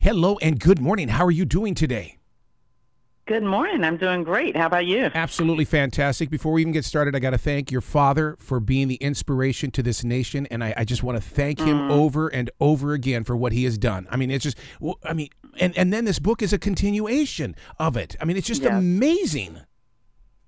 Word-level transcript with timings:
Hello 0.00 0.38
and 0.40 0.58
good 0.58 0.80
morning. 0.80 1.08
How 1.08 1.24
are 1.26 1.30
you 1.30 1.44
doing 1.44 1.74
today? 1.74 2.16
Good 3.26 3.42
morning. 3.44 3.84
I'm 3.84 3.96
doing 3.96 4.24
great. 4.24 4.56
How 4.56 4.66
about 4.66 4.86
you? 4.86 5.10
Absolutely 5.14 5.64
fantastic. 5.64 6.30
Before 6.30 6.52
we 6.52 6.62
even 6.62 6.72
get 6.72 6.84
started, 6.84 7.14
I 7.14 7.20
got 7.20 7.30
to 7.30 7.38
thank 7.38 7.70
your 7.70 7.82
father 7.82 8.36
for 8.40 8.58
being 8.60 8.88
the 8.88 8.96
inspiration 8.96 9.70
to 9.72 9.82
this 9.82 10.02
nation. 10.02 10.46
And 10.50 10.64
I, 10.64 10.74
I 10.76 10.84
just 10.84 11.02
want 11.04 11.22
to 11.22 11.28
thank 11.28 11.60
him 11.60 11.76
Mm. 11.78 11.90
over 11.90 12.28
and 12.28 12.50
over 12.60 12.92
again 12.94 13.22
for 13.24 13.36
what 13.36 13.52
he 13.52 13.64
has 13.64 13.78
done. 13.78 14.08
I 14.10 14.16
mean, 14.16 14.30
it's 14.30 14.42
just, 14.42 14.58
I 15.04 15.12
mean, 15.12 15.28
and, 15.60 15.76
and 15.76 15.92
then 15.92 16.06
this 16.06 16.18
book 16.18 16.42
is 16.42 16.52
a 16.52 16.58
continuation 16.58 17.54
of 17.78 17.96
it. 17.96 18.16
I 18.20 18.24
mean, 18.24 18.36
it's 18.36 18.48
just 18.48 18.62
Yes. 18.62 18.72
amazing. 18.72 19.60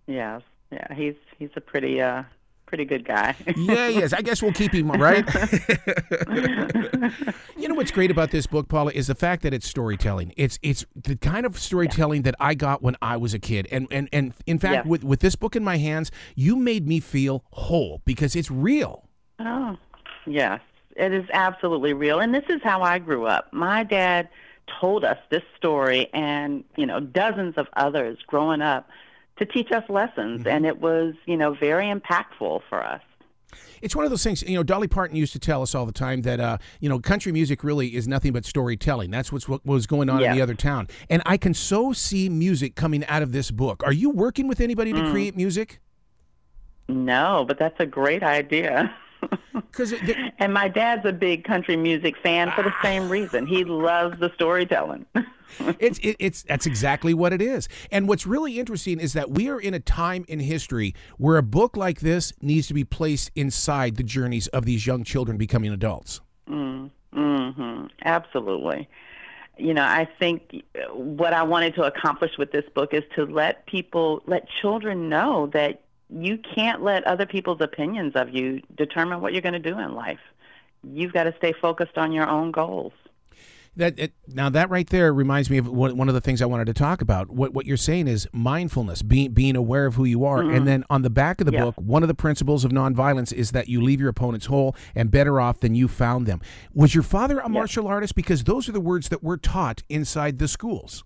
Yes. 0.07 0.43
Yeah. 0.73 0.93
He's 0.95 1.14
he's 1.39 1.50
a 1.55 1.61
pretty 1.61 2.00
uh 2.00 2.25
pretty 2.73 2.86
good 2.86 3.04
guy. 3.04 3.36
Yeah, 3.54 3.88
yes. 3.88 4.14
I 4.14 4.23
guess 4.23 4.43
we'll 4.43 4.55
keep 4.55 4.73
him, 4.73 4.91
right? 4.93 5.27
you 7.59 7.68
know 7.68 7.75
what's 7.75 7.91
great 7.91 8.11
about 8.11 8.30
this 8.30 8.46
book, 8.46 8.66
Paula, 8.68 8.93
is 8.95 9.09
the 9.09 9.14
fact 9.14 9.43
that 9.43 9.52
it's 9.52 9.68
storytelling. 9.68 10.32
It's 10.38 10.59
it's 10.62 10.87
the 10.95 11.16
kind 11.16 11.45
of 11.45 11.59
storytelling 11.59 12.23
that 12.23 12.34
I 12.41 12.55
got 12.55 12.82
when 12.82 12.96
I 13.02 13.19
was 13.19 13.34
a 13.34 13.38
kid. 13.38 13.69
And 13.70 13.87
and, 13.91 14.09
and 14.10 14.32
in 14.46 14.59
fact, 14.59 14.73
Yes. 14.73 14.87
with, 14.87 15.05
with 15.05 15.20
this 15.20 15.37
book 15.37 15.55
in 15.55 15.62
my 15.62 15.77
hands, 15.77 16.10
you 16.34 16.56
made 16.56 16.88
me 16.88 16.98
feel 16.98 17.45
whole 17.52 18.01
because 18.06 18.34
it's 18.34 18.51
real. 18.51 19.07
oh. 19.38 19.77
Yes. 20.24 20.60
It 20.96 21.12
is 21.12 21.24
absolutely 21.32 21.95
real. 21.95 22.20
And 22.20 22.32
this 22.34 22.45
is 22.48 22.60
how 22.62 22.80
I 22.82 22.98
grew 23.01 23.27
up. 23.27 23.52
My 23.52 23.82
dad 23.82 24.29
told 24.80 25.04
us 25.04 25.18
this 25.30 25.43
story 25.57 26.09
and, 26.15 26.62
you 26.77 26.87
know, 26.87 27.01
dozens 27.01 27.54
of 27.59 27.66
others 27.77 28.18
growing 28.27 28.62
up 28.62 28.88
to 29.45 29.52
teach 29.52 29.73
us 29.73 29.84
lessons 29.88 30.46
and 30.46 30.64
it 30.64 30.80
was, 30.80 31.14
you 31.27 31.37
know, 31.37 31.55
very 31.55 31.87
impactful 31.87 32.62
for 32.69 32.82
us. 32.82 33.02
It's 33.82 33.96
one 33.96 34.05
of 34.05 34.10
those 34.10 34.23
things, 34.23 34.42
you 34.42 34.55
know, 34.55 34.62
Dolly 34.62 34.87
Parton 34.87 35.16
used 35.16 35.32
to 35.32 35.41
tell 35.41 35.60
us 35.60 35.74
all 35.74 35.84
the 35.84 35.92
time 35.92 36.23
that, 36.23 36.38
uh, 36.38 36.59
you 36.80 36.88
know, 36.88 37.01
country 37.01 37.32
music 37.32 37.65
really 37.65 37.96
is 37.96 38.06
nothing 38.06 38.32
but 38.32 38.45
storytelling. 38.45 39.10
That's 39.10 39.32
what's, 39.32 39.48
what 39.48 39.66
was 39.66 39.87
going 39.87 40.09
on 40.09 40.23
in 40.23 40.32
the 40.32 40.41
other 40.41 40.55
town. 40.55 40.87
And 41.10 41.20
I 41.27 41.37
can 41.37 41.52
so 41.52 41.92
see 41.92 42.28
music 42.28 42.77
coming 42.77 43.05
out 43.06 43.23
of 43.23 43.32
this 43.32 43.51
book. 43.51 43.82
Are 43.85 43.93
you 43.93 44.10
working 44.10 44.46
with 44.46 44.60
anybody 44.60 44.93
Mm. 44.93 45.04
to 45.04 45.10
create 45.10 45.37
music? 45.37 45.80
No, 46.88 47.45
but 47.46 47.59
that's 47.59 47.79
a 47.80 47.87
great 47.87 48.23
idea. 48.23 48.95
Because 49.54 49.95
And 50.38 50.52
my 50.52 50.68
dad's 50.68 51.06
a 51.06 51.12
big 51.12 51.45
country 51.45 51.76
music 51.76 52.16
fan 52.23 52.51
for 52.52 52.62
the 52.62 52.74
same 52.82 53.09
reason. 53.09 53.46
He 53.46 53.64
loves 53.64 54.18
the 54.20 54.30
storytelling. 54.34 55.06
it's 55.79 55.98
it, 56.01 56.16
it's 56.18 56.42
that's 56.42 56.66
exactly 56.66 57.14
what 57.14 57.32
it 57.32 57.40
is. 57.40 57.68
And 57.90 58.09
what's 58.09 58.26
really 58.26 58.59
interesting 58.59 59.01
is 59.01 59.12
that 59.14 59.30
we 59.30 59.48
are 59.48 59.60
in 59.60 59.74
a 59.74 59.80
time 59.80 60.24
in 60.29 60.40
history 60.40 60.95
where 61.18 61.37
a 61.37 61.42
book 61.42 61.76
like 61.76 62.01
this 62.01 62.32
needs 62.40 62.66
to 62.68 62.74
be 62.74 62.84
placed 62.84 63.30
inside 63.34 63.96
the 63.96 64.03
journeys 64.03 64.47
of 64.48 64.64
these 64.64 64.87
young 64.87 65.04
children 65.04 65.36
becoming 65.36 65.72
adults. 65.72 66.20
Mm, 66.48 66.91
hmm 67.12 67.86
Absolutely. 68.04 68.88
You 69.59 69.75
know, 69.75 69.84
I 69.84 70.09
think 70.19 70.64
what 70.92 71.34
I 71.34 71.42
wanted 71.42 71.75
to 71.75 71.82
accomplish 71.84 72.32
with 72.38 72.53
this 72.53 72.64
book 72.75 72.94
is 72.94 73.04
to 73.16 73.26
let 73.26 73.66
people, 73.66 74.22
let 74.26 74.48
children 74.60 75.09
know 75.09 75.50
that 75.53 75.81
you 76.15 76.38
can't 76.38 76.82
let 76.82 77.05
other 77.05 77.27
people's 77.27 77.60
opinions 77.60 78.12
of 78.15 78.31
you 78.31 78.60
determine 78.77 79.21
what 79.21 79.32
you're 79.32 79.43
going 79.43 79.53
to 79.55 79.59
do 79.59 79.78
in 79.78 79.94
life. 79.94 80.21
You've 80.82 81.12
got 81.12 81.25
to 81.25 81.34
stay 81.37 81.53
focused 81.53 81.97
on 81.97 82.12
your 82.12 82.28
own 82.28 82.50
goals. 82.50 82.93
That 83.75 83.99
it, 83.99 84.12
now 84.28 84.50
that 84.50 84.69
right 84.69 84.87
there 84.87 85.15
reminds 85.15 85.49
me 85.49 85.56
of 85.56 85.66
one, 85.66 85.97
one 85.97 86.09
of 86.09 86.15
the 86.15 86.21
things 86.21 86.43
I 86.43 86.47
wanted 86.47 86.66
to 86.66 86.75
talk 86.75 87.00
about. 87.00 87.31
What 87.31 87.54
what 87.54 87.65
you're 87.65 87.78
saying 87.78 88.06
is 88.06 88.28
mindfulness, 88.31 89.00
being 89.00 89.32
being 89.32 89.56
aware 89.56 89.87
of 89.87 89.94
who 89.94 90.04
you 90.04 90.27
are, 90.27 90.41
and 90.41 90.50
mm-hmm. 90.50 90.65
then 90.66 90.84
on 90.91 91.00
the 91.00 91.09
back 91.09 91.41
of 91.41 91.47
the 91.47 91.54
Yeah. 91.54 91.65
book, 91.65 91.77
one 91.77 92.03
of 92.03 92.09
the 92.09 92.15
principles 92.15 92.66
of 92.66 92.71
nonviolence 92.71 93.32
is 93.32 93.53
that 93.53 93.69
you 93.69 93.81
leave 93.81 93.99
your 93.99 94.10
opponents 94.10 94.47
whole 94.47 94.76
and 94.94 95.10
better 95.10 95.41
off 95.41 95.60
than 95.60 95.75
you 95.75 95.88
found 95.88 96.26
them. 96.26 96.43
Was 96.75 96.94
your 96.94 97.03
father 97.03 97.38
a 97.38 97.49
martial 97.49 97.87
artist? 97.87 98.15
Because 98.15 98.44
those 98.44 98.69
are 98.69 98.72
the 98.72 98.81
words 98.81 99.09
that 99.09 99.22
were 99.22 99.38
taught 99.38 99.82
inside 99.88 100.38
the 100.38 100.49
schools. 100.49 101.03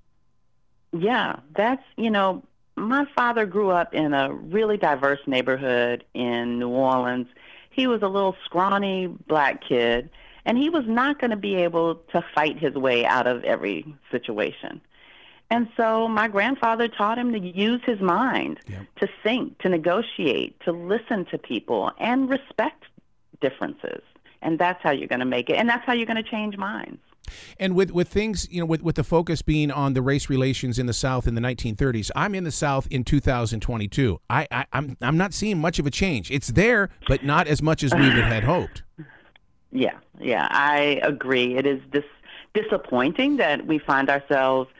Yeah, 0.93 1.37
that's, 1.55 1.83
you 1.97 2.11
know, 2.11 2.43
my 2.77 3.07
father 3.17 3.47
grew 3.47 3.71
up 3.71 3.95
in 3.95 4.15
a 4.15 4.33
really 4.33 4.77
diverse 4.77 5.21
neighborhood 5.27 6.05
in 6.15 6.59
New 6.59 6.69
Orleans. 6.69 7.27
He 7.71 7.87
was 7.87 8.03
a 8.03 8.09
little 8.09 8.37
scrawny 8.45 9.07
black 9.07 9.63
kid, 9.67 10.11
and 10.45 10.57
he 10.57 10.71
was 10.71 10.85
not 10.87 11.19
going 11.19 11.31
to 11.31 11.37
be 11.37 11.57
able 11.57 11.97
to 12.13 12.25
fight 12.35 12.59
his 12.59 12.75
way 12.75 13.05
out 13.05 13.27
of 13.27 13.45
every 13.45 13.85
situation. 14.11 14.81
And 15.51 15.69
so 15.77 16.09
my 16.09 16.27
grandfather 16.29 16.89
taught 16.89 17.19
him 17.19 17.33
to 17.33 17.39
use 17.39 17.81
his 17.85 18.01
mind, 18.01 18.59
Yep. 18.69 18.87
to 19.01 19.09
think, 19.23 19.59
to 19.59 19.69
negotiate, 19.69 20.59
to 20.61 20.73
listen 20.73 21.25
to 21.27 21.39
people, 21.39 21.93
and 21.99 22.29
respect 22.29 22.85
differences. 23.41 24.03
And 24.43 24.59
that's 24.59 24.83
how 24.83 24.91
you're 24.91 25.09
going 25.09 25.21
to 25.21 25.25
make 25.25 25.49
it. 25.49 25.55
And 25.57 25.69
that's 25.69 25.85
how 25.87 25.93
you're 25.93 26.07
going 26.07 26.23
to 26.23 26.29
change 26.31 26.57
minds. 26.57 27.01
And 27.59 27.75
with, 27.75 27.91
with 27.91 28.09
things, 28.09 28.49
you 28.51 28.61
know, 28.61 28.67
with, 28.67 28.83
with 28.83 28.97
the 28.97 29.05
focus 29.05 29.43
being 29.43 29.71
on 29.71 29.95
the 29.95 30.03
race 30.03 30.29
relations 30.29 30.79
in 30.79 30.87
the 30.87 30.93
South 30.93 31.27
in 31.27 31.35
the 31.35 31.41
1930s, 31.41 32.11
I'm 32.17 32.35
in 32.35 32.45
the 32.45 32.51
South 32.51 32.87
in 32.91 33.05
2022. 33.05 34.21
I, 34.29 34.47
I 34.51 34.67
I'm 34.73 34.97
I'm 35.01 35.17
not 35.17 35.35
seeing 35.35 35.59
much 35.59 35.79
of 35.79 35.87
a 35.87 35.91
change. 35.91 36.31
It's 36.31 36.49
there, 36.49 36.91
but 37.09 37.25
not 37.25 37.47
as 37.47 37.63
much 37.63 37.83
as 37.83 37.95
we 37.95 38.09
had 38.11 38.45
hoped. 38.55 38.83
Yeah, 39.73 39.99
yeah, 40.21 40.49
I 40.51 41.01
agree. 41.03 41.57
It 41.57 41.67
is 41.67 41.81
dis- 41.93 42.05
disappointing 42.55 43.37
that 43.37 43.67
we 43.67 43.79
find 43.79 44.09
ourselves 44.09 44.71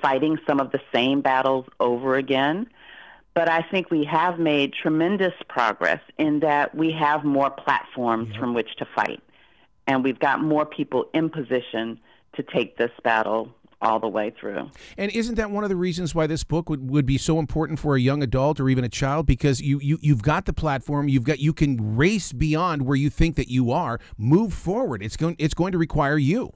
fighting 0.00 0.38
some 0.46 0.60
of 0.60 0.70
the 0.70 0.80
same 0.92 1.20
battles 1.20 1.66
over 1.80 2.16
again. 2.16 2.68
But 3.34 3.48
I 3.48 3.62
think 3.62 3.90
we 3.90 4.04
have 4.04 4.38
made 4.38 4.72
tremendous 4.72 5.34
progress 5.48 6.00
in 6.18 6.40
that 6.40 6.74
we 6.74 6.92
have 6.92 7.24
more 7.24 7.50
platforms 7.50 8.34
from 8.36 8.54
which 8.54 8.76
to 8.76 8.86
fight. 8.94 9.20
And 9.86 10.02
we've 10.02 10.18
got 10.18 10.40
more 10.40 10.64
people 10.64 11.08
in 11.12 11.30
position 11.30 12.00
to 12.36 12.42
take 12.42 12.76
this 12.76 12.90
battle 13.02 13.54
all 13.84 14.00
the 14.00 14.08
way 14.08 14.30
through. 14.30 14.70
And 14.96 15.12
isn't 15.12 15.34
that 15.34 15.50
one 15.50 15.62
of 15.62 15.70
the 15.70 15.76
reasons 15.76 16.14
why 16.14 16.26
this 16.26 16.42
book 16.42 16.70
would, 16.70 16.90
would 16.90 17.06
be 17.06 17.18
so 17.18 17.38
important 17.38 17.78
for 17.78 17.94
a 17.94 18.00
young 18.00 18.22
adult 18.22 18.58
or 18.58 18.68
even 18.68 18.82
a 18.82 18.88
child? 18.88 19.26
Because 19.26 19.60
you, 19.60 19.78
you 19.80 19.98
you've 20.00 20.22
got 20.22 20.46
the 20.46 20.52
platform, 20.52 21.08
you've 21.08 21.24
got 21.24 21.38
you 21.38 21.52
can 21.52 21.96
race 21.96 22.32
beyond 22.32 22.82
where 22.82 22.96
you 22.96 23.10
think 23.10 23.36
that 23.36 23.48
you 23.48 23.70
are, 23.70 24.00
move 24.16 24.54
forward. 24.54 25.02
It's 25.02 25.16
going 25.16 25.36
it's 25.38 25.54
going 25.54 25.72
to 25.72 25.78
require 25.78 26.16
you. 26.16 26.52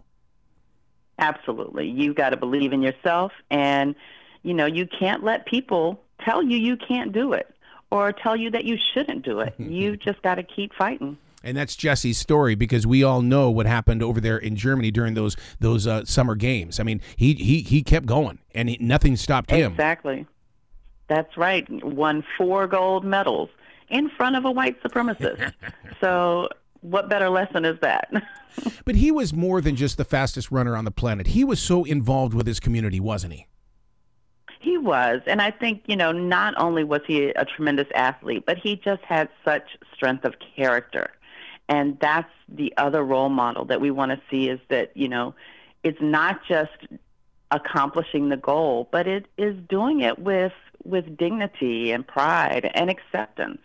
Absolutely. 1.18 1.88
You've 1.88 2.16
got 2.16 2.30
to 2.30 2.36
believe 2.36 2.72
in 2.72 2.80
yourself 2.80 3.32
and 3.50 3.94
you 4.42 4.54
know, 4.54 4.66
you 4.66 4.86
can't 4.86 5.22
let 5.22 5.46
people 5.46 6.00
tell 6.24 6.42
you 6.42 6.56
you 6.56 6.76
can't 6.76 7.12
do 7.12 7.32
it 7.32 7.52
or 7.90 8.12
tell 8.12 8.36
you 8.36 8.50
that 8.50 8.64
you 8.64 8.78
shouldn't 8.94 9.24
do 9.24 9.40
it. 9.40 9.54
you 9.58 9.96
just 9.96 10.22
got 10.22 10.36
to 10.36 10.42
keep 10.42 10.72
fighting. 10.74 11.18
And 11.44 11.56
that's 11.56 11.76
Jesse's 11.76 12.18
story 12.18 12.54
because 12.56 12.86
we 12.86 13.04
all 13.04 13.22
know 13.22 13.48
what 13.48 13.66
happened 13.66 14.02
over 14.02 14.20
there 14.20 14.38
in 14.38 14.56
Germany 14.56 14.90
during 14.90 15.14
those 15.14 15.36
those 15.60 15.86
uh, 15.86 16.04
summer 16.04 16.34
games. 16.34 16.80
I 16.80 16.82
mean, 16.82 17.00
he 17.16 17.34
he 17.34 17.62
he 17.62 17.82
kept 17.82 18.06
going 18.06 18.38
and 18.54 18.68
he, 18.68 18.78
nothing 18.80 19.16
stopped 19.16 19.50
him. 19.50 19.72
Exactly. 19.72 20.26
That's 21.08 21.36
right. 21.36 21.66
Won 21.84 22.24
four 22.36 22.66
gold 22.66 23.04
medals 23.04 23.50
in 23.88 24.10
front 24.10 24.36
of 24.36 24.44
a 24.44 24.50
white 24.50 24.82
supremacist. 24.82 25.52
so, 26.00 26.48
what 26.80 27.08
better 27.08 27.30
lesson 27.30 27.64
is 27.64 27.78
that? 27.80 28.10
But 28.84 28.96
he 28.96 29.12
was 29.12 29.32
more 29.32 29.60
than 29.60 29.76
just 29.76 29.98
the 29.98 30.04
fastest 30.04 30.50
runner 30.50 30.74
on 30.76 30.84
the 30.84 30.90
planet. 30.90 31.28
He 31.28 31.44
was 31.44 31.60
so 31.60 31.84
involved 31.84 32.34
with 32.34 32.44
his 32.44 32.58
community, 32.58 32.98
wasn't 32.98 33.34
he? 33.34 33.46
He 34.58 34.76
was. 34.76 35.20
And 35.26 35.40
I 35.40 35.52
think, 35.52 35.82
you 35.86 35.94
know, 35.94 36.10
not 36.10 36.54
only 36.56 36.82
was 36.82 37.02
he 37.06 37.28
a 37.28 37.44
tremendous 37.44 37.86
athlete, 37.94 38.44
but 38.46 38.58
he 38.58 38.74
just 38.74 39.02
had 39.04 39.28
such 39.44 39.76
strength 39.94 40.24
of 40.24 40.34
character. 40.56 41.10
And 41.68 41.98
that's 42.00 42.30
the 42.48 42.72
other 42.76 43.04
role 43.04 43.28
model 43.28 43.64
that 43.66 43.80
we 43.80 43.90
want 43.90 44.12
to 44.12 44.20
see 44.30 44.48
is 44.48 44.60
that, 44.68 44.96
you 44.96 45.08
know, 45.08 45.34
it's 45.82 46.00
not 46.00 46.40
just 46.48 46.70
accomplishing 47.50 48.28
the 48.30 48.36
goal, 48.36 48.88
but 48.90 49.06
it 49.06 49.26
is 49.36 49.56
doing 49.68 50.00
it 50.00 50.18
with 50.18 50.52
with 50.84 51.16
dignity 51.16 51.90
and 51.92 52.06
pride 52.06 52.70
and 52.74 52.88
acceptance. 52.88 53.60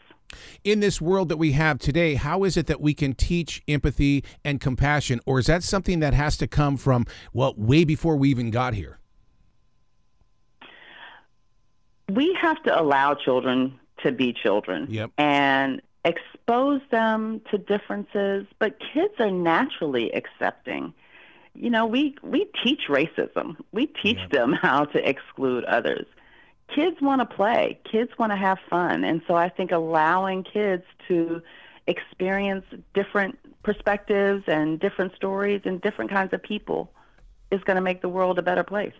in 0.63 0.80
this 0.80 1.00
world 1.00 1.30
that 1.30 1.38
we 1.38 1.52
have 1.52 1.78
today, 1.78 2.16
how 2.16 2.44
is 2.44 2.58
it 2.58 2.66
that 2.66 2.81
we 2.81 2.94
can 2.94 3.13
teach 3.13 3.62
empathy 3.68 4.24
and 4.44 4.59
compassion? 4.59 5.19
Or 5.28 5.38
is 5.38 5.46
that 5.46 5.62
something 5.63 6.00
that 6.00 6.13
has 6.16 6.38
to 6.38 6.47
come 6.47 6.75
from, 6.75 7.06
well, 7.34 7.53
way 7.56 7.84
before 7.84 8.16
we 8.18 8.30
even 8.30 8.50
got 8.50 8.74
here? 8.74 8.98
we 12.12 12.38
have 12.42 12.62
to 12.63 12.80
allow 12.81 13.13
children 13.13 13.80
to 14.04 14.12
be 14.12 14.33
children 14.33 14.88
Yep. 14.89 15.12
and 15.18 15.81
expose 16.06 16.82
them 16.92 17.42
to 17.52 17.58
differences 17.58 18.46
but 18.60 18.78
kids 18.94 19.14
are 19.20 19.32
naturally 19.32 20.12
accepting. 20.14 20.94
You 21.56 21.70
know 21.70 21.86
we 21.86 22.16
we 22.22 22.46
teach 22.64 22.84
racism. 22.90 23.58
We 23.72 23.88
teach 23.88 24.20
them 24.32 24.54
how 24.62 24.86
to 24.86 25.10
exclude 25.10 25.64
others. 25.66 26.06
Kids 26.74 26.98
want 27.02 27.22
to 27.22 27.36
play. 27.36 27.80
Kids 27.90 28.12
want 28.18 28.32
to 28.32 28.38
have 28.38 28.58
fun. 28.70 29.04
And 29.04 29.22
so 29.28 29.36
i 29.36 29.50
think 29.50 29.72
allowing 29.72 30.44
kids 30.44 30.84
to 31.08 31.42
experience 31.88 32.66
different 32.94 33.38
perspectives 33.64 34.44
and 34.48 34.80
different 34.80 35.16
stories 35.16 35.62
and 35.66 35.82
different 35.82 36.12
kinds 36.12 36.34
of 36.34 36.42
people 36.42 36.92
is 37.52 37.62
going 37.64 37.76
to 37.76 37.82
make 37.82 38.02
the 38.02 38.10
world 38.10 38.40
a 38.40 38.42
better 38.42 38.64
place 38.64 38.94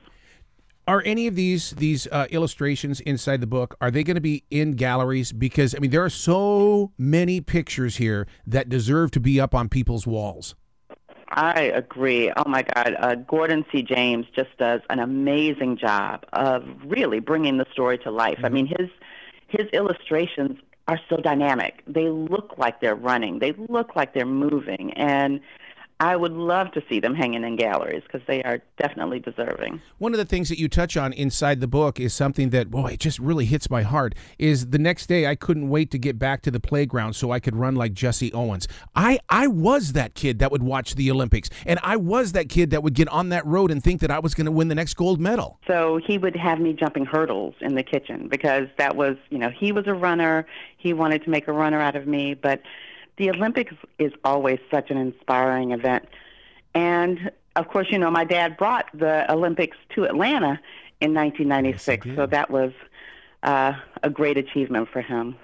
Are 0.86 1.02
any 1.06 1.28
of 1.28 1.36
these 1.36 1.72
these 1.72 2.08
uh, 2.08 2.28
illustrations 2.30 3.00
inside 3.02 3.40
the 3.40 3.48
book 3.48 3.78
are 3.80 3.90
they 3.90 4.04
going 4.04 4.16
to 4.16 4.22
be 4.22 4.44
in 4.50 4.74
galleries? 4.74 5.32
Because 5.32 5.74
I 5.74 5.80
mean, 5.80 5.92
there 5.92 6.04
are 6.04 6.10
so 6.10 6.92
many 6.98 7.40
pictures 7.40 7.98
here 7.98 8.28
that 8.46 8.68
deserve 8.68 9.12
to 9.12 9.22
be 9.22 9.40
up 9.40 9.56
on 9.56 9.70
people's 9.70 10.06
walls. 10.06 10.56
I 11.30 11.62
agree. 11.62 12.32
Oh 12.36 12.48
my 12.48 12.64
God, 12.64 12.96
uh, 13.00 13.16
Gordon 13.16 13.66
C. 13.72 13.82
James 13.82 14.28
just 14.36 14.56
does 14.58 14.82
an 14.90 15.00
amazing 15.00 15.78
job 15.78 16.26
of 16.34 16.64
really 16.86 17.20
bringing 17.20 17.58
the 17.58 17.66
story 17.72 17.98
to 18.00 18.12
life. 18.12 18.36
Mm-hmm. 18.38 18.46
I 18.46 18.50
mean, 18.50 18.68
his 18.68 18.90
his 19.48 19.68
illustrations 19.72 20.60
are 20.90 21.00
so 21.10 21.16
dynamic. 21.18 21.82
They 21.88 22.10
look 22.10 22.56
like 22.58 22.82
they're 22.82 22.94
running. 22.96 23.40
They 23.40 23.54
look 23.70 23.96
like 23.96 24.14
they're 24.14 24.26
moving, 24.26 24.92
and 24.94 25.40
I 26.04 26.18
would 26.18 26.34
love 26.34 26.70
to 26.74 26.84
see 26.90 27.00
them 27.00 27.16
hanging 27.16 27.46
in 27.46 27.56
galleries 27.56 28.04
because 28.04 28.20
they 28.28 28.44
are 28.44 28.62
definitely 28.78 29.20
deserving. 29.20 29.82
One 30.00 30.14
of 30.14 30.18
the 30.18 30.26
things 30.26 30.50
that 30.50 30.60
you 30.60 30.68
touch 30.68 30.98
on 30.98 31.14
inside 31.14 31.62
the 31.62 31.68
book 31.68 31.98
is 31.98 32.14
something 32.14 32.50
that, 32.50 32.70
boy, 32.70 32.88
it 32.88 33.00
just 33.00 33.20
really 33.20 33.46
hits 33.46 33.70
my 33.70 33.84
heart. 33.84 34.14
Is 34.38 34.72
the 34.72 34.78
next 34.78 35.06
day 35.06 35.28
I 35.28 35.36
couldn't 35.36 35.70
wait 35.70 35.92
to 35.92 35.98
get 35.98 36.20
back 36.20 36.42
to 36.42 36.52
the 36.52 36.60
playground 36.60 37.14
so 37.14 37.32
I 37.32 37.40
could 37.40 37.56
run 37.56 37.76
like 37.76 37.94
Jesse 37.94 38.34
Owens. 38.34 38.68
I 38.94 39.20
I 39.30 39.48
was 39.48 39.94
that 39.94 40.14
kid 40.14 40.40
that 40.40 40.52
would 40.52 40.62
watch 40.62 40.96
the 40.96 41.10
Olympics, 41.10 41.50
and 41.66 41.80
I 41.82 41.96
was 41.96 42.34
that 42.34 42.50
kid 42.50 42.72
that 42.72 42.84
would 42.84 42.96
get 42.96 43.08
on 43.08 43.30
that 43.30 43.46
road 43.46 43.72
and 43.72 43.82
think 43.82 44.02
that 44.02 44.12
I 44.12 44.20
was 44.20 44.34
going 44.34 44.46
to 44.46 44.52
win 44.52 44.68
the 44.68 44.76
next 44.76 44.96
gold 44.96 45.22
medal. 45.22 45.58
So 45.68 46.02
he 46.06 46.18
would 46.18 46.36
have 46.36 46.60
me 46.60 46.74
jumping 46.74 47.06
hurdles 47.06 47.56
in 47.62 47.76
the 47.76 47.84
kitchen 47.84 48.28
because 48.28 48.68
that 48.78 48.98
was, 48.98 49.16
you 49.30 49.38
know, 49.38 49.52
he 49.58 49.72
was 49.72 49.88
a 49.88 49.94
runner. 49.94 50.46
He 50.76 50.92
wanted 50.92 51.24
to 51.24 51.30
make 51.30 51.48
a 51.48 51.54
runner 51.54 51.80
out 51.80 51.96
of 51.96 52.08
me, 52.08 52.34
but 52.34 52.62
the 53.18 53.30
Olympics 53.30 53.74
is 54.00 54.12
always 54.24 54.60
such 54.72 54.90
an 54.90 54.98
inspiring 54.98 55.72
event. 55.72 56.08
And 56.74 57.32
of 57.56 57.68
course, 57.68 57.88
you 57.92 58.00
know, 58.00 58.10
my 58.10 58.24
dad 58.24 58.58
brought 58.58 58.88
the 58.94 59.32
Olympics 59.32 59.78
to 59.96 60.06
Atlanta 60.06 60.60
in 61.02 61.14
1996, 61.14 62.06
yes, 62.06 62.16
so 62.16 62.26
that 62.26 62.50
was 62.50 62.72
uh, 63.44 63.74
a 64.02 64.10
great 64.10 64.38
achievement 64.38 64.90
for 64.92 65.02
him. 65.02 65.36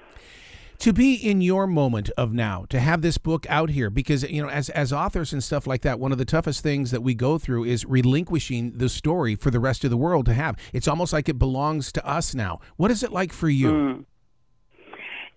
To 0.80 0.94
be 0.94 1.14
in 1.16 1.42
your 1.42 1.68
moment 1.68 2.10
of 2.18 2.32
now 2.32 2.66
to 2.70 2.80
have 2.80 3.02
this 3.02 3.18
book 3.18 3.46
out 3.50 3.70
here 3.70 3.90
because 3.90 4.24
you 4.24 4.42
know 4.42 4.48
as 4.48 4.70
as 4.70 4.94
authors 4.94 5.34
and 5.34 5.44
stuff 5.44 5.68
like 5.68 5.82
that 5.82 6.00
one 6.00 6.14
of 6.14 6.18
the 6.18 6.24
toughest 6.24 6.64
things 6.64 6.92
that 6.92 7.04
we 7.04 7.14
go 7.14 7.38
through 7.38 7.66
is 7.66 7.84
relinquishing 7.84 8.78
the 8.78 8.88
story 8.88 9.36
for 9.36 9.52
the 9.52 9.60
rest 9.60 9.84
of 9.84 9.90
the 9.90 9.98
world 9.98 10.26
to 10.28 10.34
have. 10.34 10.56
It's 10.72 10.88
almost 10.88 11.12
like 11.12 11.28
it 11.28 11.38
belongs 11.38 11.92
to 11.92 12.08
us 12.08 12.34
now. 12.34 12.62
What 12.78 12.92
is 12.92 13.04
it 13.04 13.12
like 13.12 13.34
for 13.34 13.50
you? 13.50 13.72
Mm. 13.72 14.06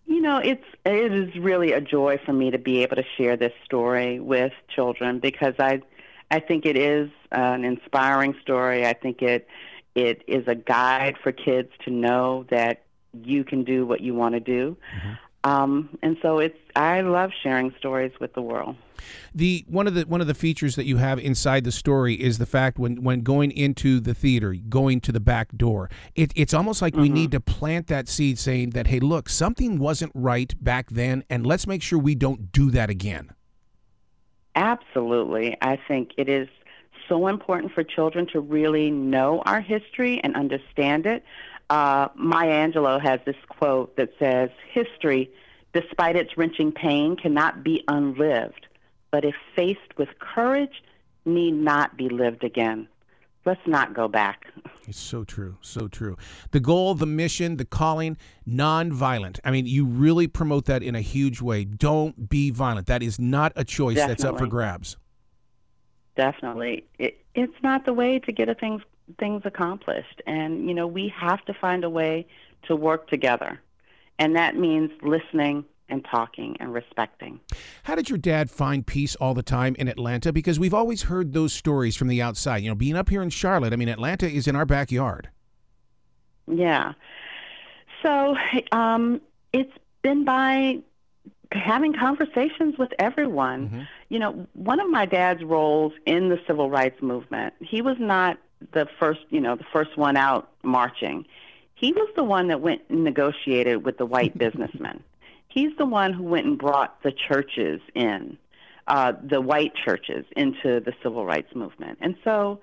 You 0.06 0.20
know, 0.20 0.38
it's 0.38 0.64
it 0.84 1.12
is 1.12 1.34
really 1.36 1.72
a 1.72 1.80
joy 1.80 2.18
for 2.24 2.32
me 2.32 2.50
to 2.50 2.58
be 2.58 2.82
able 2.82 2.96
to 2.96 3.04
share 3.16 3.36
this 3.36 3.52
story 3.64 4.20
with 4.20 4.52
children 4.68 5.20
because 5.20 5.54
I 5.58 5.82
I 6.30 6.40
think 6.40 6.66
it 6.66 6.76
is 6.76 7.10
an 7.30 7.64
inspiring 7.64 8.34
story. 8.42 8.86
I 8.86 8.92
think 8.92 9.22
it 9.22 9.46
it 9.94 10.22
is 10.26 10.46
a 10.48 10.54
guide 10.54 11.16
for 11.22 11.32
kids 11.32 11.70
to 11.84 11.90
know 11.90 12.46
that 12.50 12.82
you 13.24 13.44
can 13.44 13.64
do 13.64 13.86
what 13.86 14.00
you 14.00 14.14
want 14.14 14.34
to 14.34 14.40
do. 14.40 14.76
Mm-hmm. 14.96 15.12
Um, 15.44 15.98
and 16.02 16.16
so 16.22 16.38
it's 16.38 16.58
I 16.76 17.00
love 17.00 17.32
sharing 17.42 17.74
stories 17.78 18.12
with 18.20 18.32
the 18.34 18.42
world. 18.42 18.76
The 19.34 19.64
one 19.68 19.88
of 19.88 19.94
the 19.94 20.02
one 20.02 20.20
of 20.20 20.28
the 20.28 20.34
features 20.34 20.76
that 20.76 20.84
you 20.84 20.98
have 20.98 21.18
inside 21.18 21.64
the 21.64 21.72
story 21.72 22.14
is 22.14 22.38
the 22.38 22.46
fact 22.46 22.78
when 22.78 23.02
when 23.02 23.22
going 23.22 23.50
into 23.50 23.98
the 23.98 24.14
theater, 24.14 24.54
going 24.68 25.00
to 25.00 25.12
the 25.12 25.20
back 25.20 25.56
door, 25.56 25.90
it, 26.14 26.32
it's 26.36 26.54
almost 26.54 26.80
like 26.80 26.92
mm-hmm. 26.92 27.02
we 27.02 27.08
need 27.08 27.32
to 27.32 27.40
plant 27.40 27.88
that 27.88 28.08
seed, 28.08 28.38
saying 28.38 28.70
that 28.70 28.86
hey, 28.86 29.00
look, 29.00 29.28
something 29.28 29.78
wasn't 29.78 30.12
right 30.14 30.54
back 30.62 30.90
then, 30.90 31.24
and 31.28 31.44
let's 31.44 31.66
make 31.66 31.82
sure 31.82 31.98
we 31.98 32.14
don't 32.14 32.52
do 32.52 32.70
that 32.70 32.88
again. 32.88 33.30
Absolutely, 34.54 35.56
I 35.60 35.76
think 35.88 36.12
it 36.16 36.28
is 36.28 36.48
so 37.08 37.26
important 37.26 37.72
for 37.72 37.82
children 37.82 38.26
to 38.32 38.40
really 38.40 38.90
know 38.90 39.42
our 39.44 39.60
history 39.60 40.20
and 40.22 40.36
understand 40.36 41.04
it 41.06 41.24
uh, 41.70 42.08
Maya 42.14 42.68
Angelou 42.68 43.00
has 43.00 43.20
this 43.24 43.36
quote 43.48 43.96
that 43.96 44.10
says, 44.18 44.50
History, 44.70 45.30
despite 45.72 46.16
its 46.16 46.36
wrenching 46.36 46.72
pain, 46.72 47.16
cannot 47.16 47.62
be 47.62 47.82
unlived, 47.88 48.66
but 49.10 49.24
if 49.24 49.34
faced 49.56 49.96
with 49.96 50.08
courage, 50.18 50.82
need 51.24 51.52
not 51.52 51.96
be 51.96 52.08
lived 52.08 52.44
again. 52.44 52.88
Let's 53.44 53.66
not 53.66 53.92
go 53.92 54.06
back. 54.06 54.46
It's 54.86 54.98
so 54.98 55.24
true, 55.24 55.56
so 55.60 55.88
true. 55.88 56.16
The 56.52 56.60
goal, 56.60 56.94
the 56.94 57.06
mission, 57.06 57.56
the 57.56 57.64
calling, 57.64 58.16
non-violent. 58.46 59.40
I 59.44 59.50
mean, 59.50 59.66
you 59.66 59.84
really 59.84 60.28
promote 60.28 60.66
that 60.66 60.82
in 60.82 60.94
a 60.94 61.00
huge 61.00 61.40
way. 61.40 61.64
Don't 61.64 62.28
be 62.28 62.50
violent. 62.50 62.86
That 62.86 63.02
is 63.02 63.18
not 63.18 63.52
a 63.56 63.64
choice 63.64 63.96
Definitely. 63.96 64.12
that's 64.12 64.24
up 64.24 64.38
for 64.38 64.46
grabs. 64.46 64.96
Definitely. 66.16 66.84
It, 66.98 67.24
it's 67.34 67.54
not 67.62 67.84
the 67.84 67.92
way 67.92 68.18
to 68.20 68.32
get 68.32 68.48
a 68.48 68.54
things 68.54 68.82
things 69.18 69.42
accomplished. 69.44 70.22
And, 70.26 70.68
you 70.68 70.74
know, 70.74 70.86
we 70.86 71.12
have 71.16 71.44
to 71.46 71.54
find 71.54 71.84
a 71.84 71.90
way 71.90 72.26
to 72.64 72.76
work 72.76 73.08
together. 73.08 73.60
And 74.18 74.36
that 74.36 74.56
means 74.56 74.90
listening 75.02 75.64
and 75.88 76.04
talking 76.04 76.56
and 76.58 76.72
respecting. 76.72 77.40
How 77.84 77.94
did 77.94 78.08
your 78.08 78.18
dad 78.18 78.50
find 78.50 78.86
peace 78.86 79.14
all 79.16 79.34
the 79.34 79.42
time 79.42 79.74
in 79.78 79.88
Atlanta? 79.88 80.32
Because 80.32 80.58
we've 80.58 80.74
always 80.74 81.02
heard 81.02 81.32
those 81.32 81.52
stories 81.52 81.96
from 81.96 82.08
the 82.08 82.22
outside. 82.22 82.62
You 82.62 82.70
know, 82.70 82.74
being 82.74 82.96
up 82.96 83.08
here 83.10 83.22
in 83.22 83.30
Charlotte, 83.30 83.72
I 83.72 83.76
mean, 83.76 83.88
Atlanta 83.88 84.28
is 84.28 84.46
in 84.46 84.56
our 84.56 84.64
backyard. 84.64 85.28
Yeah. 86.46 86.92
So 88.02 88.36
um, 88.72 89.20
it's 89.52 89.72
been 90.02 90.24
by 90.24 90.78
having 91.52 91.92
conversations 91.92 92.78
with 92.78 92.90
everyone. 92.98 93.66
Mm-hmm. 93.66 93.80
You 94.08 94.18
know, 94.18 94.46
one 94.54 94.80
of 94.80 94.88
my 94.88 95.04
dad's 95.04 95.44
roles 95.44 95.92
in 96.06 96.30
the 96.30 96.40
civil 96.46 96.70
rights 96.70 97.02
movement, 97.02 97.54
he 97.60 97.82
was 97.82 97.96
not 97.98 98.38
the 98.72 98.86
first, 98.98 99.20
you 99.30 99.40
know, 99.40 99.56
the 99.56 99.66
first 99.72 99.96
one 99.96 100.16
out 100.16 100.50
marching. 100.62 101.26
He 101.74 101.92
was 101.92 102.08
the 102.14 102.24
one 102.24 102.48
that 102.48 102.60
went 102.60 102.82
and 102.88 103.04
negotiated 103.04 103.84
with 103.84 103.98
the 103.98 104.06
white 104.06 104.36
businessmen. 104.44 105.02
He's 105.48 105.76
the 105.76 105.86
one 105.86 106.12
who 106.12 106.22
went 106.22 106.46
and 106.46 106.58
brought 106.58 107.02
the 107.02 107.12
churches 107.12 107.80
in, 107.94 108.38
uh, 108.86 109.12
the 109.22 109.40
white 109.40 109.74
churches 109.74 110.24
into 110.36 110.80
the 110.80 110.94
civil 111.02 111.26
rights 111.26 111.54
movement. 111.54 111.98
And 112.00 112.16
so, 112.24 112.60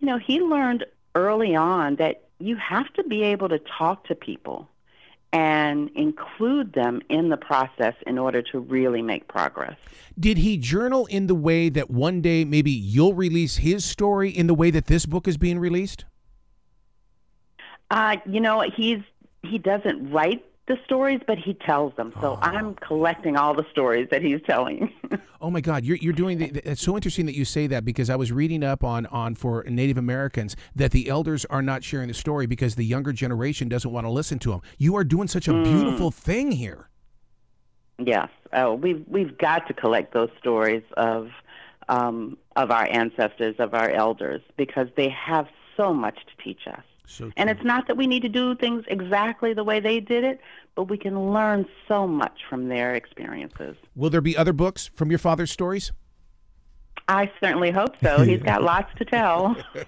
you 0.00 0.06
know, 0.06 0.18
he 0.18 0.40
learned 0.40 0.86
early 1.14 1.54
on 1.54 1.96
that 1.96 2.22
you 2.38 2.56
have 2.56 2.92
to 2.94 3.04
be 3.04 3.22
able 3.22 3.48
to 3.50 3.58
talk 3.58 4.04
to 4.06 4.14
people 4.14 4.68
and 5.32 5.90
include 5.94 6.74
them 6.74 7.00
in 7.08 7.30
the 7.30 7.36
process 7.36 7.94
in 8.06 8.18
order 8.18 8.42
to 8.42 8.60
really 8.60 9.00
make 9.00 9.28
progress. 9.28 9.76
Did 10.18 10.38
he 10.38 10.58
journal 10.58 11.06
in 11.06 11.26
the 11.26 11.34
way 11.34 11.70
that 11.70 11.90
one 11.90 12.20
day 12.20 12.44
maybe 12.44 12.70
you'll 12.70 13.14
release 13.14 13.56
his 13.56 13.84
story 13.84 14.28
in 14.30 14.46
the 14.46 14.54
way 14.54 14.70
that 14.70 14.86
this 14.86 15.06
book 15.06 15.26
is 15.26 15.38
being 15.38 15.58
released? 15.58 16.04
Uh, 17.90 18.16
you 18.26 18.40
know, 18.40 18.62
he's 18.76 19.00
he 19.42 19.58
doesn't 19.58 20.10
write 20.10 20.44
the 20.66 20.78
stories, 20.84 21.20
but 21.26 21.38
he 21.38 21.54
tells 21.54 21.94
them. 21.96 22.12
So 22.20 22.34
oh. 22.34 22.38
I'm 22.40 22.74
collecting 22.76 23.36
all 23.36 23.54
the 23.54 23.66
stories 23.70 24.08
that 24.10 24.22
he's 24.22 24.40
telling. 24.46 24.92
oh 25.40 25.50
my 25.50 25.60
God, 25.60 25.84
you're 25.84 25.96
you're 25.96 26.12
doing 26.12 26.38
the, 26.38 26.70
it's 26.70 26.82
so 26.82 26.94
interesting 26.94 27.26
that 27.26 27.34
you 27.34 27.44
say 27.44 27.66
that 27.66 27.84
because 27.84 28.08
I 28.10 28.16
was 28.16 28.30
reading 28.30 28.62
up 28.62 28.84
on 28.84 29.06
on 29.06 29.34
for 29.34 29.64
Native 29.64 29.98
Americans 29.98 30.56
that 30.76 30.92
the 30.92 31.08
elders 31.08 31.44
are 31.46 31.62
not 31.62 31.82
sharing 31.82 32.08
the 32.08 32.14
story 32.14 32.46
because 32.46 32.76
the 32.76 32.84
younger 32.84 33.12
generation 33.12 33.68
doesn't 33.68 33.90
want 33.90 34.06
to 34.06 34.10
listen 34.10 34.38
to 34.40 34.50
them. 34.50 34.62
You 34.78 34.96
are 34.96 35.04
doing 35.04 35.28
such 35.28 35.48
a 35.48 35.52
mm. 35.52 35.64
beautiful 35.64 36.10
thing 36.10 36.52
here. 36.52 36.88
Yes, 37.98 38.28
oh, 38.52 38.74
we've 38.74 39.04
we've 39.08 39.36
got 39.38 39.66
to 39.66 39.74
collect 39.74 40.14
those 40.14 40.30
stories 40.38 40.84
of 40.96 41.30
um, 41.88 42.38
of 42.54 42.70
our 42.70 42.88
ancestors, 42.88 43.56
of 43.58 43.74
our 43.74 43.90
elders, 43.90 44.42
because 44.56 44.86
they 44.96 45.08
have 45.08 45.48
so 45.76 45.92
much 45.92 46.14
to 46.14 46.44
teach 46.44 46.66
us. 46.68 46.84
So 47.06 47.30
and 47.36 47.50
it's 47.50 47.64
not 47.64 47.86
that 47.88 47.96
we 47.96 48.06
need 48.06 48.22
to 48.22 48.28
do 48.28 48.54
things 48.54 48.84
exactly 48.88 49.54
the 49.54 49.64
way 49.64 49.80
they 49.80 50.00
did 50.00 50.24
it, 50.24 50.40
but 50.74 50.84
we 50.84 50.96
can 50.96 51.32
learn 51.32 51.66
so 51.88 52.06
much 52.06 52.40
from 52.48 52.68
their 52.68 52.94
experiences. 52.94 53.76
Will 53.94 54.10
there 54.10 54.20
be 54.20 54.36
other 54.36 54.52
books 54.52 54.90
from 54.94 55.10
your 55.10 55.18
father's 55.18 55.50
stories? 55.50 55.92
I 57.08 57.30
certainly 57.40 57.70
hope 57.70 57.96
so. 58.02 58.22
He's 58.22 58.42
got 58.44 58.62
lots 58.62 58.94
to 58.96 59.04
tell. 59.04 59.56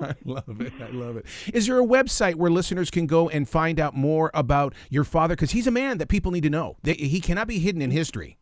I 0.00 0.14
love 0.24 0.60
it. 0.60 0.72
I 0.80 0.90
love 0.90 1.16
it. 1.16 1.26
Is 1.52 1.66
there 1.66 1.78
a 1.78 1.86
website 1.86 2.36
where 2.36 2.50
listeners 2.50 2.90
can 2.90 3.06
go 3.06 3.28
and 3.28 3.48
find 3.48 3.78
out 3.78 3.94
more 3.94 4.30
about 4.34 4.74
your 4.88 5.04
father? 5.04 5.34
Because 5.36 5.50
he's 5.50 5.66
a 5.66 5.70
man 5.70 5.98
that 5.98 6.08
people 6.08 6.32
need 6.32 6.44
to 6.44 6.50
know. 6.50 6.76
He 6.84 7.20
cannot 7.20 7.48
be 7.48 7.58
hidden 7.58 7.82
in 7.82 7.90
history. 7.90 8.38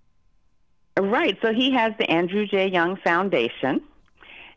Right. 0.99 1.37
So 1.43 1.53
he 1.53 1.73
has 1.73 1.93
the 1.99 2.09
Andrew 2.11 2.47
J. 2.47 2.69
Young 2.69 2.97
Foundation 2.97 3.83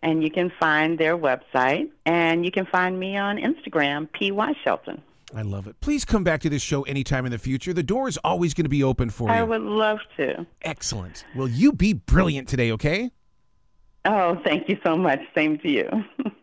and 0.02 0.24
you 0.24 0.32
can 0.32 0.52
find 0.60 0.98
their 0.98 1.18
website, 1.18 1.90
and 2.06 2.46
you 2.46 2.52
can 2.52 2.66
find 2.66 3.00
me 3.00 3.18
on 3.18 3.38
Instagram, 3.38 4.12
P.Y. 4.12 4.54
Shelton. 4.64 5.02
I 5.36 5.44
love 5.44 5.68
it. 5.68 5.80
Please 5.80 6.06
come 6.06 6.24
back 6.24 6.42
to 6.42 6.50
this 6.50 6.62
show 6.62 6.84
anytime 6.84 7.26
in 7.26 7.32
the 7.32 7.38
future. 7.38 7.74
The 7.74 7.84
door 7.84 8.08
is 8.08 8.18
always 8.24 8.54
going 8.54 8.66
to 8.66 8.70
be 8.70 8.84
open 8.84 9.10
for 9.10 9.28
you. 9.28 9.34
I 9.34 9.44
would 9.44 9.62
love 9.62 10.00
to. 10.18 10.46
Excellent. 10.64 11.24
Will 11.36 11.48
you 11.48 11.72
be 11.72 11.94
brilliant 11.94 12.48
today, 12.48 12.72
okay? 12.72 13.12
Oh, 14.06 14.40
thank 14.44 14.70
you 14.70 14.78
so 14.84 14.96
much. 14.96 15.20
Same 15.36 15.60
to 15.60 15.70
you. 15.70 15.90